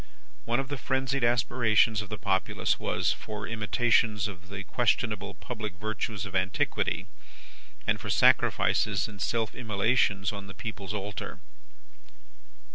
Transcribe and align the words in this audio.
One 0.45 0.59
of 0.59 0.69
the 0.69 0.79
frenzied 0.79 1.23
aspirations 1.23 2.01
of 2.01 2.09
the 2.09 2.17
populace 2.17 2.79
was, 2.79 3.13
for 3.13 3.45
imitations 3.47 4.27
of 4.27 4.49
the 4.49 4.63
questionable 4.63 5.35
public 5.35 5.73
virtues 5.75 6.25
of 6.25 6.35
antiquity, 6.35 7.05
and 7.85 7.99
for 8.01 8.09
sacrifices 8.09 9.07
and 9.07 9.21
self 9.21 9.53
immolations 9.53 10.33
on 10.33 10.47
the 10.47 10.55
people's 10.55 10.95
altar. 10.95 11.39